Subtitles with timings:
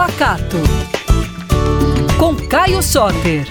[0.00, 0.56] Pacato.
[2.18, 3.46] Com Caio Soter.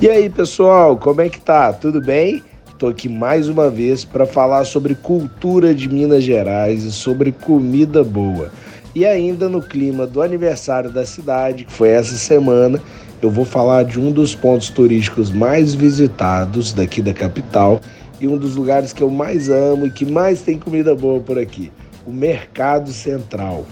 [0.00, 1.72] E aí, pessoal, como é que tá?
[1.72, 2.42] Tudo bem?
[2.80, 8.02] Tô aqui mais uma vez para falar sobre cultura de Minas Gerais e sobre comida
[8.02, 8.50] boa.
[8.92, 12.82] E ainda no clima do aniversário da cidade, que foi essa semana,
[13.20, 17.80] eu vou falar de um dos pontos turísticos mais visitados daqui da capital
[18.20, 21.38] e um dos lugares que eu mais amo e que mais tem comida boa por
[21.38, 21.72] aqui,
[22.06, 23.66] o Mercado Central.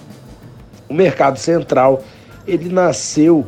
[0.89, 2.03] O Mercado Central,
[2.47, 3.47] ele nasceu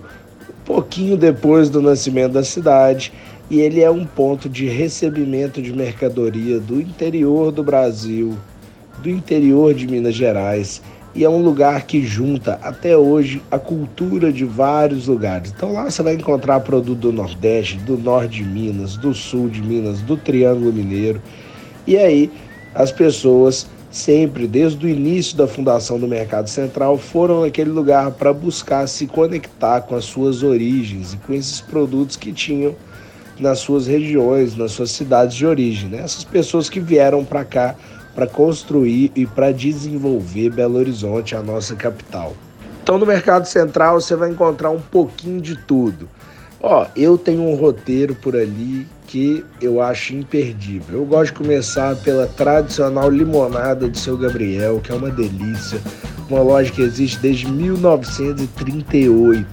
[0.49, 3.13] um pouquinho depois do nascimento da cidade
[3.51, 8.37] e ele é um ponto de recebimento de mercadoria do interior do Brasil,
[9.03, 10.83] do interior de Minas Gerais
[11.15, 15.53] e é um lugar que junta até hoje a cultura de vários lugares.
[15.57, 19.63] Então lá você vai encontrar produto do Nordeste, do Norte de Minas, do Sul de
[19.63, 21.21] Minas, do Triângulo Mineiro.
[21.87, 22.31] E aí
[22.75, 28.33] as pessoas sempre desde o início da fundação do Mercado Central foram naquele lugar para
[28.33, 32.77] buscar se conectar com as suas origens e com esses produtos que tinham
[33.41, 35.89] nas suas regiões, nas suas cidades de origem.
[35.89, 35.99] Né?
[35.99, 37.75] Essas pessoas que vieram para cá
[38.19, 42.35] para construir e para desenvolver Belo Horizonte, a nossa capital.
[42.83, 46.09] Então, no Mercado Central você vai encontrar um pouquinho de tudo.
[46.61, 50.99] Ó, eu tenho um roteiro por ali que eu acho imperdível.
[50.99, 55.81] Eu gosto de começar pela tradicional limonada do seu Gabriel, que é uma delícia,
[56.29, 59.47] uma loja que existe desde 1938.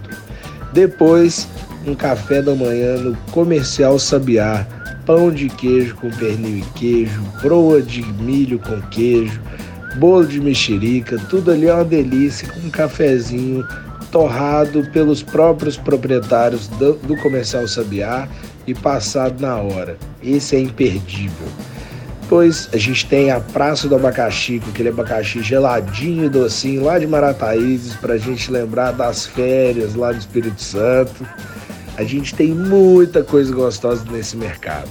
[0.73, 1.47] Depois,
[1.85, 4.65] um café da manhã no Comercial Sabiá,
[5.05, 9.39] pão de queijo com pernil e queijo, broa de milho com queijo,
[9.97, 13.65] bolo de mexerica, tudo ali é uma delícia com um cafezinho
[14.11, 18.27] torrado pelos próprios proprietários do, do Comercial Sabiá
[18.65, 19.97] e passado na hora.
[20.23, 21.47] Esse é imperdível.
[22.21, 26.97] Depois a gente tem a Praça do Abacaxi, com aquele abacaxi geladinho e docinho lá
[26.97, 31.23] de Marataízes, para a gente lembrar das férias lá do Espírito Santo.
[31.97, 34.89] A gente tem muita coisa gostosa nesse mercado.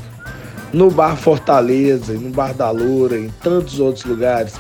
[0.72, 4.54] No Bar Fortaleza, no Bar da Loura, em tantos outros lugares,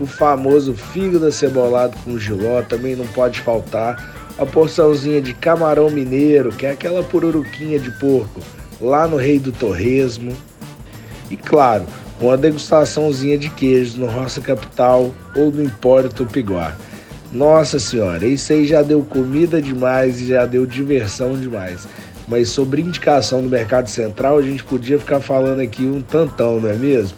[0.00, 4.12] o famoso fígado cebolado com giló também não pode faltar.
[4.38, 8.40] A porçãozinha de camarão mineiro, que é aquela pururuquinha de porco,
[8.80, 10.34] lá no Rei do Torresmo.
[11.30, 11.84] E claro,
[12.18, 16.74] uma degustaçãozinha de queijos no Roça Capital ou no Empório Tupiguá.
[17.32, 21.88] Nossa senhora, isso aí já deu comida demais e já deu diversão demais.
[22.28, 26.68] Mas sobre indicação do Mercado Central, a gente podia ficar falando aqui um tantão, não
[26.68, 27.16] é mesmo?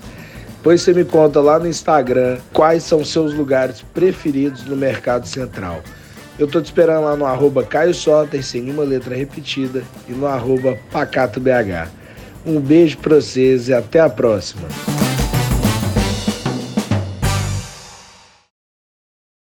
[0.57, 5.83] Depois você me conta lá no Instagram quais são seus lugares preferidos no Mercado Central.
[6.39, 10.27] Eu tô te esperando lá no arroba Caio Soter, sem nenhuma letra repetida, e no
[10.27, 11.89] arroba PacatoBH.
[12.47, 14.67] Um beijo pra vocês e até a próxima.